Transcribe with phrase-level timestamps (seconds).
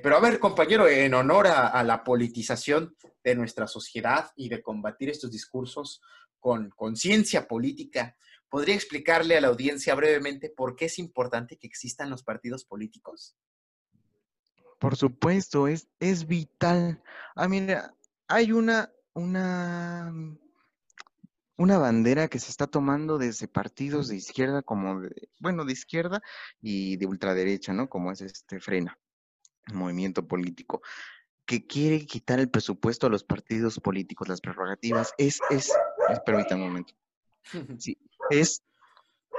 [0.00, 5.10] Pero a ver, compañero, en honor a, la politización de nuestra sociedad y de combatir
[5.10, 6.00] estos discursos
[6.38, 8.16] con conciencia política,
[8.48, 13.36] ¿podría explicarle a la audiencia brevemente por qué es importante que existan los partidos políticos?
[14.78, 17.02] Por supuesto, es, es vital.
[17.34, 17.92] Ah, mira,
[18.28, 20.12] hay una, una,
[21.56, 26.22] una bandera que se está tomando desde partidos de izquierda como de, bueno, de izquierda
[26.60, 27.88] y de ultraderecha, ¿no?
[27.88, 28.96] Como es este Frena
[29.72, 30.82] movimiento político
[31.48, 35.72] que quiere quitar el presupuesto a los partidos políticos, las prerrogativas, es, es,
[36.26, 36.94] permítanme un momento.
[37.78, 37.96] Sí,
[38.28, 38.62] es,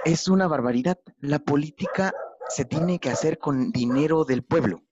[0.05, 0.97] es una barbaridad.
[1.19, 2.11] La política
[2.49, 4.83] se tiene que hacer con dinero del pueblo,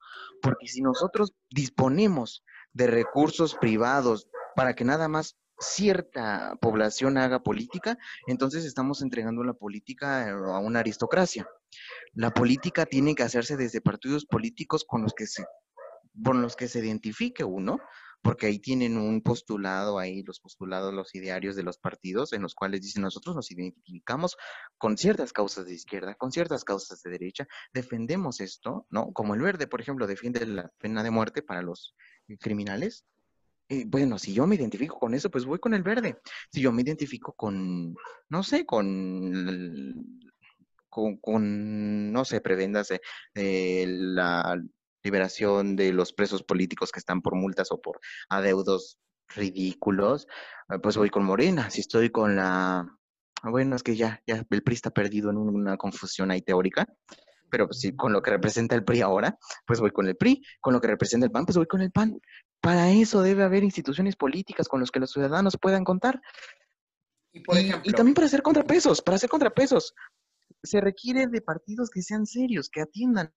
[0.44, 2.44] porque si nosotros disponemos
[2.74, 9.54] de recursos privados para que nada más cierta población haga política, entonces estamos entregando la
[9.54, 11.48] política a una aristocracia.
[12.14, 15.46] La política tiene que hacerse desde partidos políticos con los que se,
[16.24, 17.80] con los que se identifique uno,
[18.22, 22.56] porque ahí tienen un postulado, ahí los postulados, los idearios de los partidos, en los
[22.56, 24.36] cuales dicen nosotros nos identificamos
[24.78, 29.14] con ciertas causas de izquierda, con ciertas causas de derecha, defendemos esto, ¿no?
[29.14, 31.96] Como el verde, por ejemplo, defiende la pena de muerte para los
[32.40, 33.06] criminales.
[33.70, 36.20] Eh, bueno, si yo me identifico con eso, pues voy con el verde.
[36.52, 37.96] Si yo me identifico con,
[38.30, 40.22] no sé, con
[40.90, 42.92] con, no sé, prebendas
[43.36, 44.62] eh, la
[45.04, 48.98] liberación de los presos políticos que están por multas o por adeudos
[49.30, 50.28] ridículos,
[50.70, 51.70] eh, pues voy con Morena.
[51.70, 52.88] Si estoy con la,
[53.44, 56.88] bueno, es que ya, ya el PRI está perdido en una confusión ahí teórica,
[57.50, 60.44] pero pues, sí, con lo que representa el PRI ahora, pues voy con el PRI,
[60.60, 62.20] con lo que representa el PAN, pues voy con el PAN.
[62.62, 66.22] Para eso debe haber instituciones políticas con las que los ciudadanos puedan contar.
[67.32, 67.44] Y,
[67.84, 69.94] y, también para hacer contrapesos, para hacer contrapesos
[70.64, 73.34] se requiere de partidos que sean serios, que atiendan.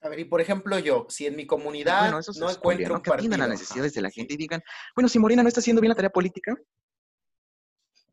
[0.00, 3.40] A ver, y por ejemplo yo, si en mi comunidad no encuentro un que atiendan
[3.40, 4.62] las necesidades de la gente y digan,
[4.94, 6.54] bueno, si Morena no está haciendo bien la tarea política,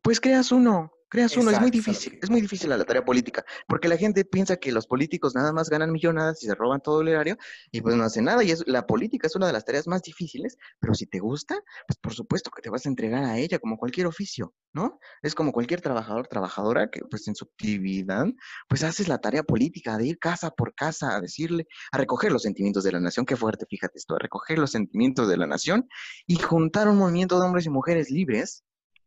[0.01, 3.87] pues creas uno, Creas uno, es muy difícil, es muy difícil la tarea política, porque
[3.87, 7.07] la gente piensa que los políticos nada más ganan millonadas y se roban todo el
[7.07, 7.37] erario
[7.71, 8.43] y pues no hacen nada.
[8.43, 11.55] Y es, la política es una de las tareas más difíciles, pero si te gusta,
[11.87, 14.99] pues por supuesto que te vas a entregar a ella como cualquier oficio, ¿no?
[15.21, 18.25] Es como cualquier trabajador, trabajadora que pues en su actividad,
[18.67, 22.41] pues haces la tarea política de ir casa por casa a decirle, a recoger los
[22.41, 25.87] sentimientos de la nación, qué fuerte, fíjate esto, a recoger los sentimientos de la nación
[26.27, 28.64] y juntar un movimiento de hombres y mujeres libres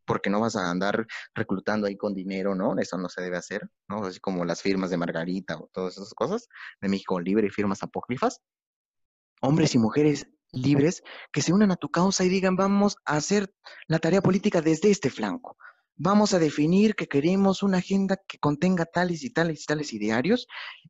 [0.08, 2.76] porque no vas a andar reclutando ahí con dinero, ¿no?
[2.78, 4.04] Eso no se debe hacer, ¿no?
[4.06, 6.48] Así como las firmas de Margarita o todas esas cosas,
[6.80, 8.41] de México Libre y firmas apócrifas.
[9.42, 13.52] Hombres y mujeres libres que se unan a tu causa y digan, vamos a hacer
[13.86, 15.58] la tarea política desde este flanco.
[16.00, 20.46] Vamos a definir que queremos una agenda que contenga tales y tales y tales idearios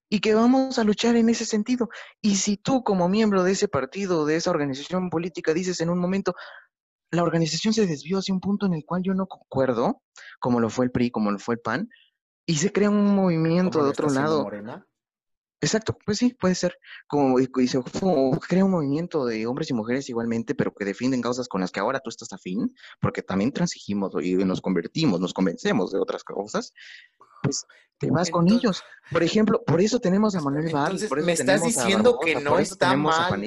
[0.09, 1.89] y que vamos a luchar en ese sentido.
[2.21, 5.99] Y si tú como miembro de ese partido, de esa organización política, dices en un
[5.99, 6.35] momento,
[7.11, 10.03] la organización se desvió hacia un punto en el cual yo no concuerdo,
[10.41, 11.89] como lo fue el PRI, como lo fue el PAN,
[12.47, 14.43] y se crea un movimiento de otro lado.
[14.43, 14.87] Morena?
[15.61, 16.79] Exacto, pues sí, puede ser.
[17.09, 17.81] Como, y se
[18.47, 21.81] crea un movimiento de hombres y mujeres igualmente, pero que defienden causas con las que
[21.81, 26.73] ahora tú estás afín, porque también transigimos y nos convertimos, nos convencemos de otras causas,
[27.43, 27.67] pues
[27.99, 28.83] te vas con ellos.
[29.11, 33.43] Por ejemplo, por eso tenemos a Manuel eso me estás diciendo que no está mal.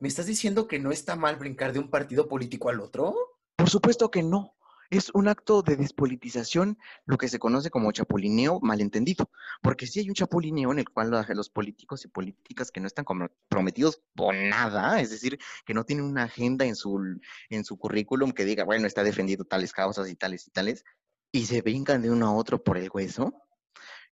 [0.00, 3.16] ¿Me estás diciendo que no está mal brincar de un partido político al otro?
[3.56, 4.54] Por supuesto que no.
[4.90, 9.28] Es un acto de despolitización, lo que se conoce como chapulineo malentendido.
[9.60, 13.04] Porque si hay un chapulineo en el cual los políticos y políticas que no están
[13.04, 17.20] comprometidos por nada, es decir, que no tienen una agenda en su,
[17.50, 20.84] en su currículum que diga, bueno, está defendiendo tales causas y tales y tales,
[21.32, 23.34] y se brincan de uno a otro por el hueso,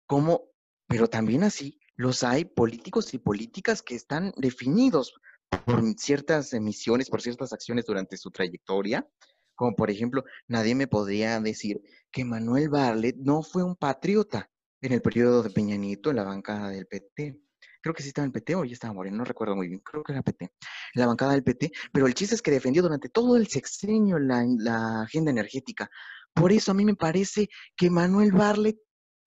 [0.07, 0.51] como,
[0.89, 5.15] pero también así los hay políticos y políticas que están definidos
[5.51, 9.07] por ciertas emisiones, por ciertas acciones durante su trayectoria,
[9.55, 11.81] como por ejemplo, nadie me podría decir
[12.13, 14.49] que Manuel Barlet no fue un patriota
[14.81, 17.41] en el periodo de Peña Nieto en la bancada del PT.
[17.83, 20.03] Creo que sí estaba en PT o ya estaba Moreno, no recuerdo muy bien, creo
[20.03, 20.53] que era PT,
[20.95, 25.03] la bancada del PT, pero el chiste es que defendió durante todo el sexenio la
[25.03, 25.91] agenda energética.
[26.35, 28.79] Por eso a mí me parece que Manuel Barlet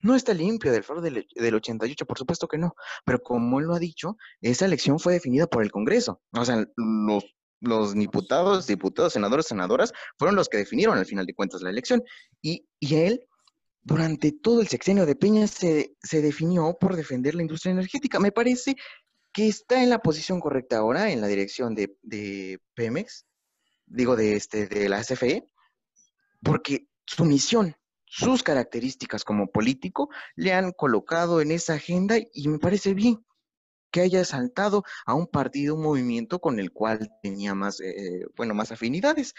[0.02, 2.76] no está limpio del fraude del, del 88, por supuesto que no,
[3.06, 6.22] pero como él lo ha dicho, esa elección fue definida por el Congreso.
[6.32, 7.26] O sea, los,
[7.60, 12.04] los diputados, diputados, senadores, senadoras fueron los que definieron al final de cuentas la elección.
[12.42, 13.28] Y, y él,
[13.84, 18.20] durante todo el sexenio de Peña, se, se definió por defender la industria energética.
[18.20, 18.76] Me parece
[19.32, 23.26] que está en la posición correcta ahora, en la dirección de, de Pemex,
[23.86, 25.46] digo, de, este, de la CFE,
[26.42, 27.76] porque su misión
[28.12, 33.26] sus características como político le han colocado en esa agenda y me parece bien.
[33.92, 38.54] que haya saltado a un partido, un movimiento con el cual tenía más, eh, bueno,
[38.54, 39.34] más afinidades.